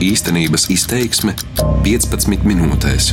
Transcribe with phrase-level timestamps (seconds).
[0.00, 1.34] Īstenības izteiksme
[1.84, 3.10] 15 minūtēs.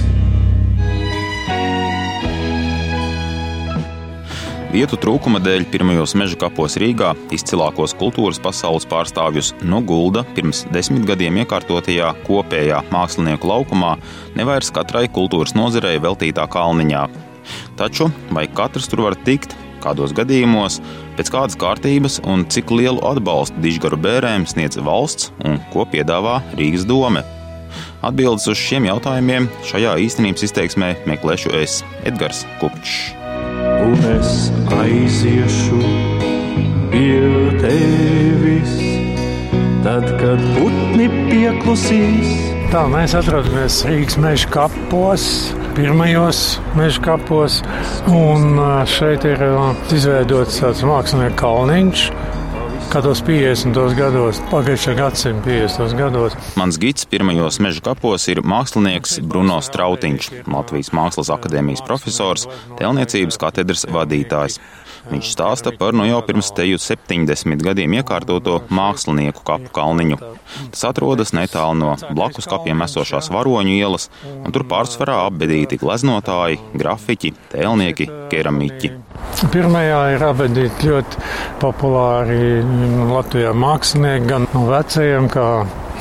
[4.71, 11.03] Vietu trūkuma dēļ pirmajos meža kapos Rīgā izcilākos kultūras pasaules pārstāvjus no Gulda pirms desmit
[11.09, 13.97] gadiem iekārtotajā kopējā mākslinieku laukumā
[14.39, 17.03] nevairs katrai kultūras nozarei veltītā kalniņā.
[17.75, 20.79] Taču vai katrs tur var tikt, kādos gadījumos,
[21.17, 26.85] pēc kādas kārtības un cik lielu atbalstu dižgaru bērēm sniedz valsts un ko piedāvā Rīgas
[26.87, 27.25] dome?
[28.05, 33.13] Atbildes uz šiem jautājumiem šajā īstenības izteiksmē meklēšu es, Edgars Kupčs.
[33.83, 35.81] Un es aiziešu
[36.93, 37.17] pie
[37.61, 38.77] tevis,
[39.85, 42.37] tad, kad putni pieklusīs.
[42.71, 45.27] Tā mēs atrodamies Rīgas meža kapos,
[45.77, 47.61] pirmajos meža kapos.
[48.09, 48.57] Un
[48.89, 49.43] šeit ir
[49.93, 52.07] izveidots tāds mākslinieks kalniņš.
[52.87, 53.75] Kādos 50.
[53.97, 55.93] gados, pagājušā gadsimta 50.
[55.99, 56.37] gados.
[56.57, 62.47] Mans gids pirmajos meža kapos ir mākslinieks Bruno Strautiņš, Latvijas Mākslas akadēmijas profesors,
[62.79, 64.61] tēlniecības katedras vadītājs.
[65.07, 70.19] Viņš stāsta par no jau pirms teju 70 gadiem iekārtoto mākslinieku kapu kalniņu.
[70.73, 74.09] Tas atrodas netālu no blakus kapiem esošās varoņu ielas,
[74.43, 78.93] un tur pārsvarā apbedīti gleznotāji, grafiķi, tēlnieki, keramiķi.
[79.53, 81.25] Pirmajā ir apbedīti ļoti
[81.61, 82.61] populāri
[83.11, 85.47] Latvijā mākslinieki, gan no vecajiem, kā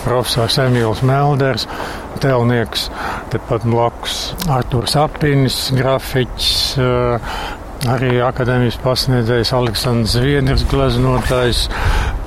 [0.07, 1.67] profesors Emīls Melders,
[2.23, 2.87] tēlnieks,
[3.33, 4.19] tepat blakus
[4.53, 6.51] Artūrs Apinis, grafiķis,
[7.91, 11.67] arī akadēmijas pasniedzējs Aleksandrs Zviedrs, gleznotājs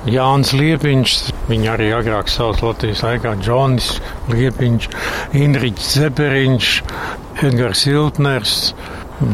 [0.09, 1.15] Jānis Liepiņš,
[1.49, 3.89] viņa arī agrāk sauc Latvijas laikā Džonis
[4.31, 4.87] Liepiņš,
[5.39, 6.71] Indriķis Zeperiņš,
[7.49, 8.55] Edgars Iltners,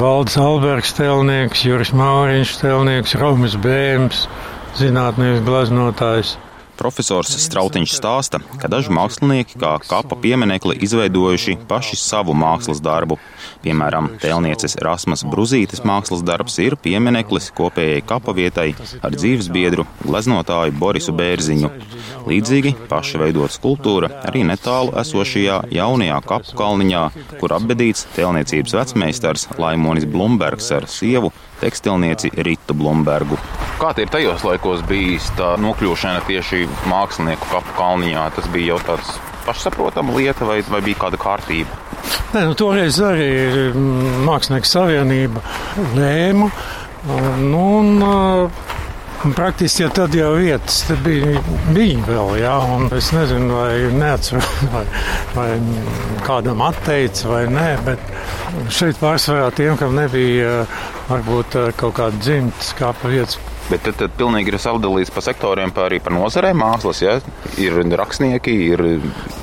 [0.02, 4.26] Valds Albergs telnieks, Juris Mauriņš telnieks, Romas Bēms,
[4.80, 6.36] zinātnieks gleznotājs.
[6.80, 13.18] Profesors Strautiņš stāsta, ka daži mākslinieki kā kapa pieminekli izveidojuši paši savu mākslas darbu.
[13.64, 18.68] Piemēram, tēlnieces Rasmas Bruzītes mākslas darbs ir piemineklis kopējai kapa vietai
[19.02, 21.72] ar dzīves biedru gleznotāju Borisu Bērziņu.
[22.30, 27.04] Līdzīgi paša veidot skulptūra arī netālu esošajā jaunajā kapu kalniņā,
[27.40, 33.40] kur apbedīts tēlniecības vecmeistars Laimonis Blumbergs ar sievu tekstilnieci Ritu Blumbergu.
[33.80, 38.28] Kāda ir tajos laikos bijis tā nokļūšana tieši mākslinieku kapu kalniņā?
[38.38, 41.82] Tas bija jau tāds pašsaprotama lieta, vai, vai bija kāda kārtība?
[42.36, 43.30] Nē, nu, toreiz arī
[44.26, 45.44] Mākslinieku savienība
[45.96, 46.50] lēma.
[47.40, 47.92] Nu, un,
[49.24, 51.40] Un praktiski ja tad jau vietas bija,
[51.74, 54.84] bija vēl, jā, un es nezinu, vai neatceros, vai,
[55.38, 55.50] vai
[56.28, 58.14] kādam atteicis vai nē, bet
[58.74, 60.66] šeit pārsvarā tiem, kam nebija
[61.10, 65.88] varbūt kaut kāda dzimtas kāpa vietas Bet tad, tad pilnīgi ir sadalīts pa sektoriem, pa
[65.88, 67.00] arī par nozarēm mākslas.
[67.02, 67.16] Ja?
[67.62, 68.84] Ir rakstnieki, ir.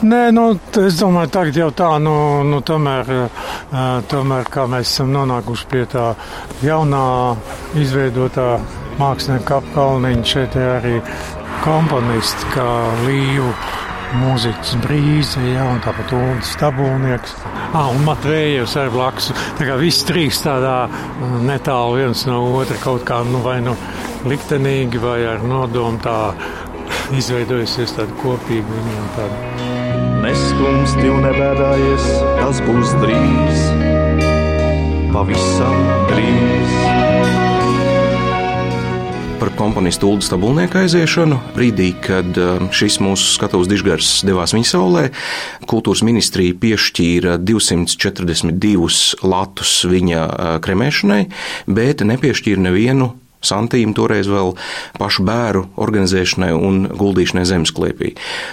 [0.07, 0.45] Nē, nu,
[0.79, 2.15] es domāju, tagad jau tā, nu,
[2.47, 3.11] nu tomēr,
[4.13, 6.07] tomēr, kā mēs esam nonākuši pie tā
[6.63, 7.03] jaunā
[7.83, 8.47] izveidotā
[9.01, 10.99] mākslinieka apkalniņa, šeit arī
[11.63, 12.69] komponisti kā
[13.07, 13.53] Līvu
[14.21, 17.37] mūziķis Brīze, ja, un tāpat Ulris Stabulnieks.
[17.73, 19.31] Ah, un Matvējevs arī blakus.
[19.59, 20.89] Tā kā viss trīs tādā
[21.47, 23.77] netālu viens no otra kaut kā, nu vai nu
[24.29, 26.19] liktenīgi vai ar nodomu tā
[27.17, 29.71] izveidojusies tāda kopīga viņiem tāda.
[30.23, 32.07] Neskumsti un nebēdājies,
[32.39, 33.65] tas būs drīz,
[35.15, 36.32] pavisam drīz
[39.43, 41.35] par komponistu Ulu Stabulnieku aiziešanu.
[41.57, 42.37] Brīdī, kad
[42.71, 45.03] šis mūsu skatuves dižgars devās viņa saulē,
[45.67, 50.29] kultūras ministrija piešķīra 242 latus viņa
[50.63, 51.25] kremēšanai,
[51.75, 53.11] bet nepiešķīra nevienu
[53.47, 54.55] santīm, toreiz vēl
[54.99, 58.13] pašu bērnu organizēšanai un guldīšanai zemesklēpī.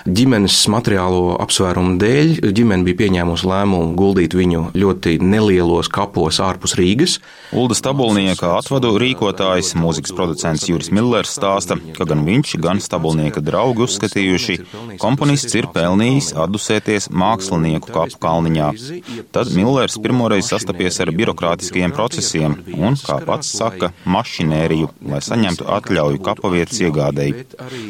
[0.09, 7.17] Ģimenes materiālo apsvērumu dēļ ģimene bija pieņēmusi lēmumu guldīt viņu ļoti nelielos kapos ārpus Rīgas.
[7.55, 13.85] Ulda Stabulnieka atvadu rīkotājs, mūzikas producents Juris Millers stāsta, ka gan viņš, gan Stabulnieka draugi
[13.87, 14.57] uzskatījuši,
[15.01, 18.69] komponists ir pelnījis atdusēties mākslinieku kapu kalniņā.
[19.35, 25.65] Tad Millers pirmoreiz sastapies ar birokrātiskajiem procesiem un, kā pats saka, mašinēriju Krieviju, lai saņemtu
[25.67, 27.45] atļauju kapavietas iegādēji.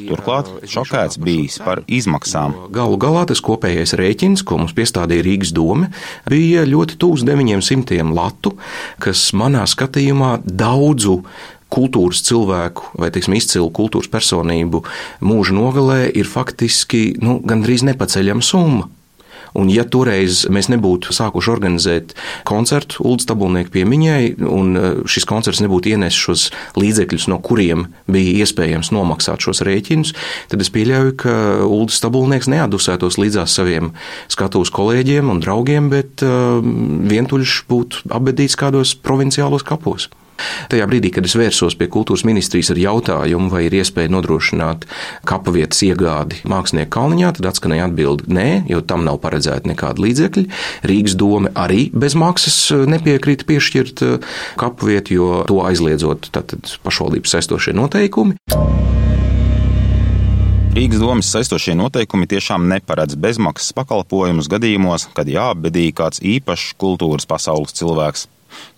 [0.09, 2.55] Turklāt šokēts bijis par izmaksām.
[2.73, 5.91] Galu galā tas kopējais rēķins, ko mums piestādīja Rīgas doma,
[6.29, 8.55] bija ļoti tūs 900 latu,
[9.01, 11.21] kas manā skatījumā daudzu
[11.69, 14.81] kultūras cilvēku vai teiksim, izcilu kultūras personību
[15.21, 18.89] mūža nogalē ir faktiski nu, gandrīz nepaceļama summa.
[19.57, 22.13] Un ja toreiz mēs nebūtu sākuši organizēt
[22.47, 26.45] koncertu Uldas Tabulnieku piemiņai, un e, šis koncerts nebūtu ienesis šos
[26.79, 30.13] līdzekļus, no kuriem bija iespējams nomaksāt šos rēķinus,
[30.51, 31.35] tad es pieļauju, ka
[31.65, 33.93] Uldas Tabulnieks neadusētos līdzās saviem
[34.31, 40.09] skatuves kolēģiem un draugiem, bet uh, vientuļš būtu apbedīts kādos provinciālos kapos.
[40.71, 44.85] Tajā brīdī, kad es vērsos pie kultūras ministrijas ar jautājumu, vai ir iespēja nodrošināt
[45.29, 50.45] kapavietas iegādi mākslinieku kalniņā, tad atskanēja atbildi nē, jo tam nav paredzēta nekāda līdzekļa.
[50.89, 54.17] Rīgas doma arī bez maksas eh, nepiekrīt piešķirt eh,
[54.59, 56.31] kapavietu, jo to aizliedzot
[56.85, 58.37] pašvaldības saistošie noteikumi.
[60.69, 67.73] Rīgas domas saistošie noteikumi tiešām neparedz bezmaksas pakalpojumus gadījumos, kad jāapbedī kāds īpašs kultūras pasaules
[67.75, 68.29] cilvēks.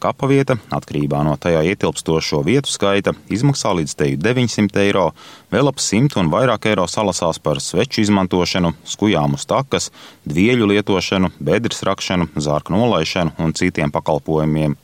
[0.01, 5.07] Kapavieta, atkarībā no tajā ietilpstošo vietu skaita, izmaksā līdz teju 900 eiro,
[5.53, 9.91] vēl ap 100 un vairāk eiro salasās par sveču izmantošanu, skujām uz takas,
[10.27, 14.77] dvieļu lietošanu, bedres rakšanu, zārku nolaišanu un citiem pakalpojumiem.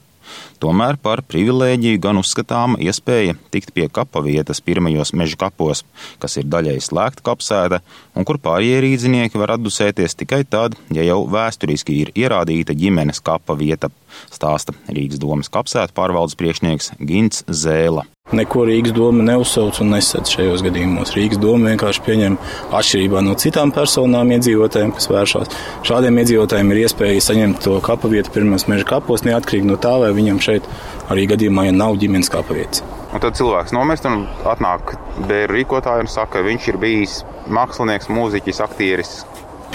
[0.58, 5.84] Tomēr par privilēģiju gan uzskatāma iespēja tikt pie kapa vietas pirmajos meža kapos,
[6.18, 7.78] kas ir daļai slēgta kapsēta
[8.18, 13.54] un kur pārējie rīznieki var atdusēties tikai tad, ja jau vēsturiski ir ierādīta ģimenes kapa
[13.58, 13.92] vieta,
[14.34, 18.08] stāsta Rīgas domas kapsētu pārvaldes priekšnieks Gins Zēla.
[18.28, 21.14] Neko Rīgas doma neuzsauc un nesadz šajos gadījumos.
[21.16, 22.34] Rīgas doma vienkārši pieņem
[22.76, 25.54] atšķirībā no citām personām iedzīvotājiem, kas vēršās.
[25.88, 30.12] Šādiem iedzīvotājiem ir iespēja saņemt to kapa vietu pirmās meža kapos, neatkarīgi no tā, vai
[30.12, 30.68] viņam šeit
[31.12, 32.84] arī gadījumā, ja nav ģimenes kapa vietas.
[33.08, 37.20] Un tad cilvēks nomest un atnāk bērnu rīkotāju un saka, ka viņš ir bijis
[37.52, 39.14] mākslinieks, mūziķis, aktieris,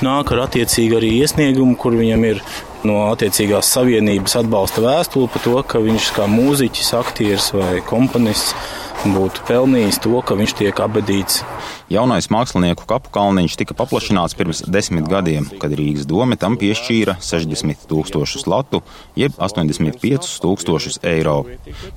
[0.04, 2.42] nāk ar attiecīgi arī iesniegumu, kur viņam ir
[2.88, 8.56] no attiecīgās savienības atbalsta vēstule par to, ka viņš kā mūziķis, aktieris vai komponists
[9.12, 11.42] būtu pelnījis to, ka viņš tiek abadīts.
[11.92, 17.84] Jaunais mākslinieku kapu kalniņš tika paplašināts pirms desmit gadiem, kad Rīgas doma tam piešķīra 60
[17.90, 18.80] tūkstošus latu,
[19.20, 21.42] jeb 85 tūkstošus eiro.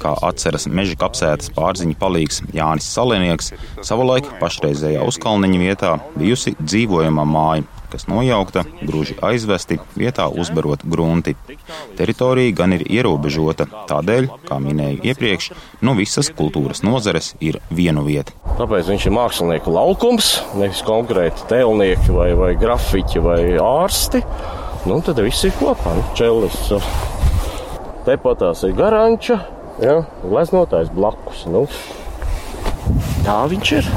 [0.02, 3.52] Kā atceras meža kapsētas pārziņa palīgs Jānis Salinieks,
[3.86, 11.36] savulaik pašreizējā uzkalniņa vietā bijusi dzīvojama māja, kas nojaukta, grūži aizvesti, vietā uzbarot grunti.
[11.98, 15.50] Teritorija gan ir ierobežota, tādēļ, kā minēju iepriekš,
[15.86, 18.36] no visas kultūras nozares ir vienu vietu.
[18.60, 24.22] Tāpēc viņš ir mākslinieku laukums, nevis konkrēti tēlnieki vai, vai grafiķi vai ārsti.
[24.86, 25.96] Nu, tad viss ir kopā.
[25.96, 26.70] Nu, čelis,
[28.06, 29.40] tepatās ir garanča,
[29.82, 31.42] ja, gleznotājs blakus.
[31.50, 31.66] Nu,
[33.26, 33.90] tā viņš ir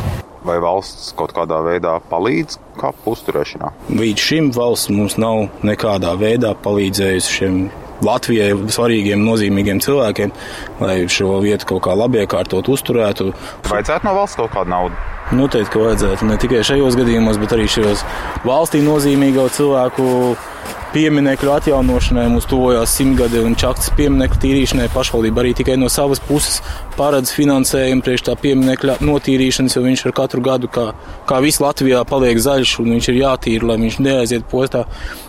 [0.45, 3.73] vai valsts kaut kādā veidā palīdz kapu uzturēšanā?
[3.99, 7.61] Līdz šim valsts mums nav nekādā veidā palīdzējusi šiem
[8.05, 10.31] Latvijai svarīgiem, nozīmīgiem cilvēkiem,
[10.79, 13.33] lai šo vietu kaut kā labi iekārtot, uzturētu.
[13.67, 15.07] Vajadzētu no valsts kaut kādu naudu?
[15.29, 18.01] Noteikti, ka vajadzētu ne tikai šajos gadījumos, bet arī šajos
[18.47, 20.05] valstī nozīmīgo cilvēku
[20.93, 22.25] pieminekļu atjaunošanai.
[22.33, 24.87] Mums tuvojās simtgadi un čaktas pieminekļu tīrīšanai.
[24.93, 26.63] Pašvaldība arī tikai no savas puses
[26.97, 30.87] paredz finansējumu priekš tā pieminekļa notīrīšanas, jo viņš ar katru gadu, kā,
[31.29, 34.87] kā viss Latvijā, paliek zaļš un viņš ir jātīra, lai viņš neaiziet postā.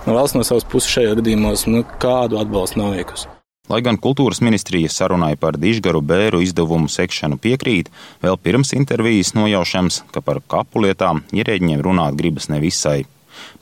[0.09, 3.29] Valsts no savas puses šajā gadījumā nu, kādu atbalstu nav veikusi.
[3.71, 7.87] Lai gan kultūras ministrija sarunai par dižgaru bēru izdevumu sekšanu piekrīt,
[8.19, 13.05] vēl pirms intervijas nojaušams, ka par kapu lietām ierēģiem runāt gribas nevisai.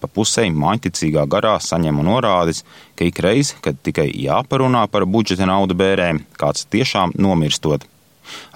[0.01, 2.63] Pa pusēji maiticīgā garā saņemu norādes,
[2.97, 7.85] ka ikreiz, kad tikai jāparunā par budžeta naudu bērēm, kāds tiešām nomirstot.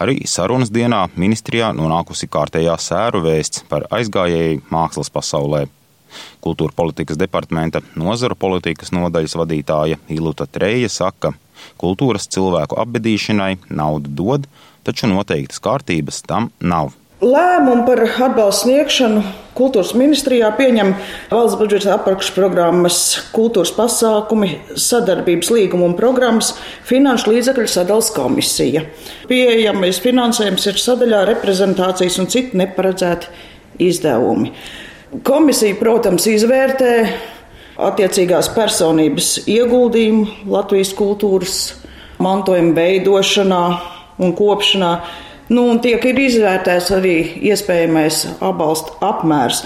[0.00, 5.66] Arī sarunas dienā ministrijā nonākusi kārtējā sēru vēsts par aizgājēju mākslas pasaulē.
[6.44, 11.32] Kultūra politikas departamenta nozaru politikas nodaļas vadītāja Iluta Treja saka,
[11.80, 14.50] kultūras cilvēku apbedīšanai naudu dod,
[14.86, 16.92] taču noteiktas kārtības tam nav.
[17.22, 19.20] Lēmumu par atbalstu sniegšanu
[19.54, 20.88] kultūras ministrijā pieņem
[21.30, 22.96] valsts budžeta apakšprogrammas,
[23.30, 26.50] kultūras pasākumi, sadarbības līguma un programmas
[26.88, 28.82] finanšu līdzekļu sadalījuma komisija.
[29.30, 33.30] Pieejamais finansējums ir sadaļā reprezentācijas un citi neparedzēti
[33.86, 34.50] izdevumi.
[35.22, 36.92] Komisija, protams, izvērtē
[37.80, 41.58] attiecīgās personības ieguldījumu Latvijas kultūras
[42.22, 43.64] mantojuma veidošanā
[44.22, 44.94] un kopšanā
[45.52, 47.16] Nu, un tiek izvērtēts arī
[47.50, 49.64] iespējamais atbalsta apmērs.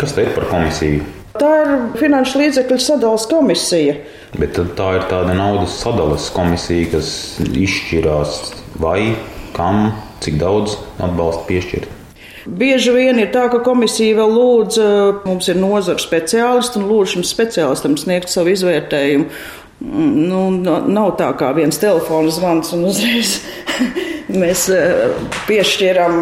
[0.00, 1.04] Kas te ir par komisiju?
[1.38, 1.70] Tā ir
[2.00, 3.94] finanšu līdzekļu sadales komisija.
[4.34, 8.38] Bet tā ir tāda naudas sadales komisija, kas izšķirās
[8.82, 9.12] vai,
[9.56, 9.92] kam,
[10.24, 12.01] cik daudz atbalsta piešķirt.
[12.46, 14.78] Bieži vien ir tā, ka komisija vēl lūdz,
[15.26, 19.28] mums ir nozara speciālisti un lūdz šim speciālistam sniegt savu izvērtējumu.
[19.82, 23.40] Nu, nav tā kā viens telefona zvans un uzreiz
[24.42, 25.16] mēs eh,
[25.48, 26.20] piešķiram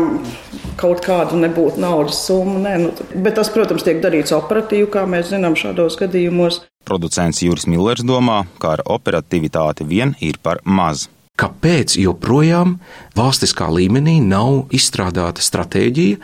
[0.81, 2.57] kaut kādu nebūtu naudas summu.
[2.65, 6.63] Nē, nu, bet tas, protams, tiek darīts operatīvi, kā mēs zinām šādos gadījumos.
[6.89, 11.11] Producents Juris Millers domā, ka ar operativitāti vien ir par maz
[11.41, 12.77] kāpēc joprojām
[13.17, 16.19] valstiskā līmenī nav izstrādāta stratēģija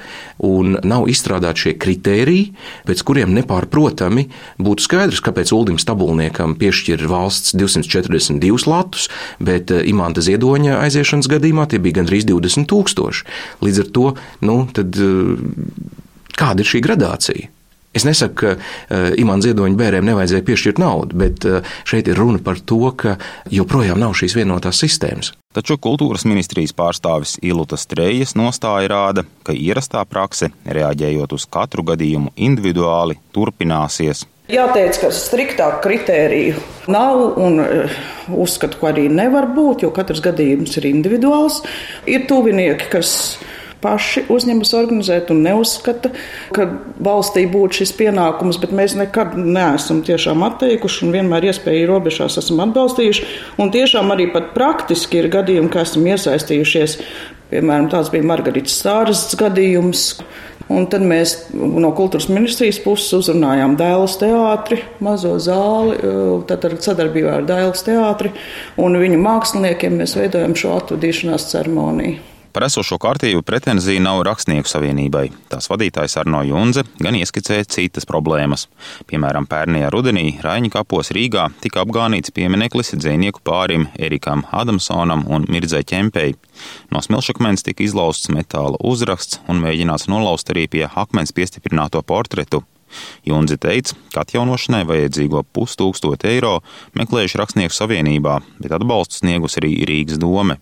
[0.47, 2.51] un nav izstrādāti šie kritēriji,
[2.89, 4.27] pēc kuriem nepārprotami
[4.61, 9.09] būtu skaidrs, kāpēc Uldim Stabulniekam piešķir valsts 242 latus,
[9.41, 13.29] bet eh, Imanta Ziedoņa aiziešanas gadījumā tie bija gandrīz 20 tūkstoši.
[13.65, 14.09] Līdz ar to,
[14.47, 15.37] nu, tad eh,
[16.37, 17.56] kāda ir šī gradācija?
[17.97, 22.43] Es nesaku, ka uh, imāna ziedoņa bērniem nevajadzēja piešķirt naudu, bet uh, šeit ir runa
[22.45, 23.17] par to, ka
[23.53, 25.33] joprojām nav šīs vienotās sistēmas.
[25.57, 32.35] Taču kultūras ministrijas pārstāvis Ilūtas Trejas nostāja rāda, ka ierastā prakse, reaģējot uz katru gadījumu
[32.37, 34.27] individuāli, turpināsies.
[34.53, 36.61] Jāteic, ka striktāk kritēriju
[36.93, 37.97] nav un eh,
[38.31, 41.63] uzskatu, ka arī nevar būt, jo katrs gadījums ir individuāls.
[42.07, 43.11] Ir tuvinieki, kas
[43.85, 46.13] paši uzņemas organizēt un neuzskata,
[46.57, 46.67] ka
[47.03, 52.65] valstī būtu šis pienākums, bet mēs nekad neesam tiešām atteikuši un vienmēr iespēju robežās esam
[52.67, 53.31] atbalstījuši.
[53.63, 56.99] Un tiešām arī pat praktiski ir gadījumi, ka esam iesaistījušies.
[57.53, 60.09] Piemēram, tāds bija Margaritas Stāras gadījums.
[60.67, 65.95] Un tad mēs no kultūras ministrijas puses uzrunājām Dēls teātri, mazo zāli,
[66.51, 68.35] tad ar sadarbībā ar Dēls teātri
[68.83, 72.36] un viņu māksliniekiem mēs veidojam šo atvadīšanās ceremoniju.
[72.57, 75.27] Par esošo kārtību pretenzija nav rakstnieku savienībai.
[75.53, 78.65] Tās vadītājs Arno Junze gan ieskicēja citas problēmas.
[79.11, 85.83] Piemēram, pērnajā rudenī Raņa kapos Rīgā tika apgānīts piemineklis dzīvnieku pārim Erikam Adamsonam un Mirdzai
[85.85, 86.33] Ķempei.
[86.89, 92.63] No smilšakmens tika izlausts metāla uzraksts un mēģināts nolauzt arī pie akmens piestiprināto portretu.
[93.29, 96.63] Junzi teica, ka atjaunošanai vajadzīgo pustūkstotu eiro
[96.97, 100.57] meklējuši rakstnieku savienībā, bet atbalstu sniegus arī Rīgas doma.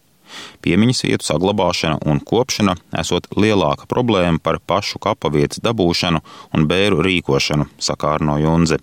[0.65, 6.23] Piemiņas vietu saglabāšana un kopšana esot lielāka problēma par pašu kapavietas dabūšanu
[6.55, 8.81] un bēru rīkošanu, saka Arno Junze.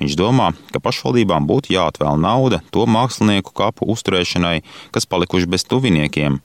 [0.00, 4.62] Viņš domā, ka pašvaldībām būtu jāatvēl nauda to mākslinieku kapu uzturēšanai,
[4.94, 6.40] kas palikuši bez tuviniekiem.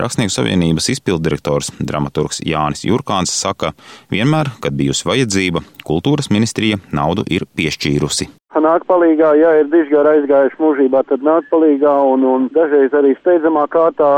[0.00, 3.74] Rakstnieku savienības izpildirektors, dramaturgs Jānis Jurkāns saka,
[4.12, 10.60] vienmēr, kad bijusi vajadzība, kultūras ministrija naudu ir piešķīrusi nāk palīgā, ja ir dižgari aizgājuši
[10.62, 14.08] mūžībā, tad nāk palīgā un, un dažreiz arī steidzamā kārtā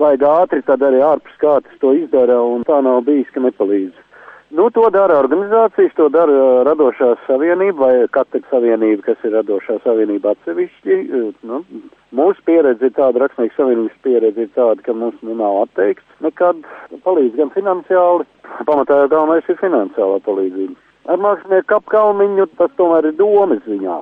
[0.00, 3.96] vajag ātri, tad arī ārpus kārtas to izdara un tā nav bijis, ka nepalīdz.
[4.58, 10.34] Nu, to dara organizācijas, to dara radošā savienība vai katra savienība, kas ir radošā savienība
[10.34, 10.96] atsevišķi.
[11.06, 11.60] Uh, nu,
[12.16, 16.62] mūsu pieredze ir tāda, rakstnieku savienības pieredze ir tāda, ka mums nu, nav atteikts nekad
[17.06, 18.26] palīdz gan finansiāli,
[18.68, 20.78] pamatā jau galvenais ir finansiālā palīdzība.
[21.10, 24.00] Ar mākslinieku apkalniņu tas tomēr ir domas ziņā.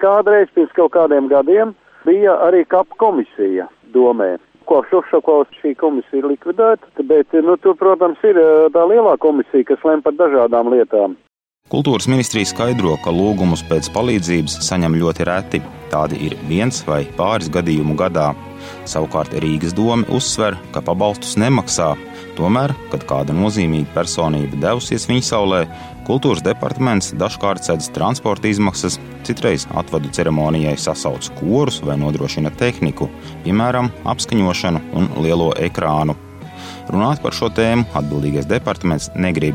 [0.00, 1.74] Kādreiz pirms kaut kādiem gadiem
[2.06, 4.36] bija arī kap komisija domē.
[4.70, 8.38] Kopš Šušakovs šī komisija ir likvidēta, bet, nu, tur, protams, ir
[8.72, 11.16] tā lielā komisija, kas lem par dažādām lietām.
[11.70, 15.60] Kultūras ministrija skaidro, ka lūgumus pēc palīdzības saņem ļoti reti.
[15.92, 18.32] Tādi ir viens vai pāris gadījumu gadā.
[18.90, 21.92] Savukārt Rīgas doma uzsver, ka pabalstus nemaksā.
[22.34, 25.62] Tomēr, kad kāda nozīmīga personība devusies viņa saulē,
[26.10, 33.06] kultūras departaments dažkārt sedz transporta izmaksas, citreiz atvadu ceremonijai sasauc korus vai nodrošina tehniku,
[33.46, 36.18] piemēram, apskaņošanu un lielo ekrānu.
[36.90, 39.54] Runāt par šo tēmu atbildīgais departaments negrib,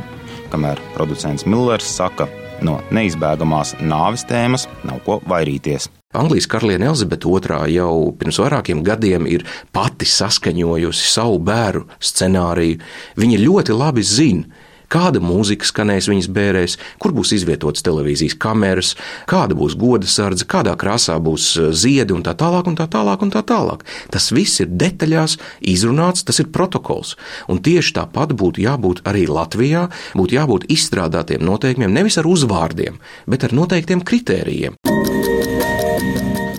[0.55, 2.29] kamēr producents Millers saka,
[2.63, 5.89] no neizbēgamās nāves tēmas nav ko vairīties.
[6.15, 9.43] Anglijas karaliene Elizabete II jau pirms vairākiem gadiem ir
[9.75, 12.79] pati saskaņojusi savu bērnu scenāriju.
[13.19, 14.47] Viņa ļoti labi zina,
[14.91, 18.93] kāda mūzika skanēs viņas bērēs, kur būs izvietotas televīzijas kameras,
[19.29, 23.25] kāda būs goda sardze, kādā krāsā būs eh, ziedi un tā tālāk, un tā tālāk,
[23.25, 23.85] un tā tālāk.
[24.13, 25.37] Tas viss ir detaļās
[25.75, 27.15] izrunāts, tas ir protokols.
[27.51, 32.99] Un tieši tāpat būtu jābūt arī Latvijā, būtu jābūt izstrādātiem noteikumiem nevis ar uzvārdiem,
[33.29, 34.84] bet ar noteiktiem kritērijiem.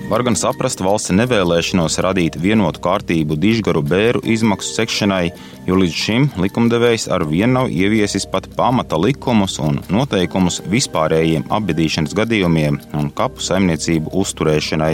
[0.06, 5.32] Var gan saprast valsts nevēlēšanos radīt vienotu kārtību dižgaru bēru izmaksu sekšanai,
[5.66, 12.14] jo līdz šim likumdevējs ar vienu nav ieviesis pat pamata likumus un noteikumus vispārējiem apbedīšanas
[12.20, 14.92] gadījumiem un kapu saimniecību uzturēšanai.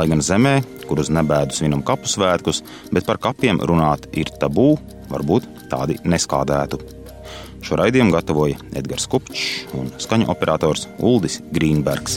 [0.00, 0.54] Lai gan zemē,
[0.88, 4.78] kur uz nebēdu svinam kapu svētkus, bet par kapiem runāt ir tabū,
[5.12, 6.80] varbūt tādi neskādētu.
[7.62, 12.16] Šo raidījumu gatavoja Edgars Kupčs un skaņu operators Uldis Grīnbergs.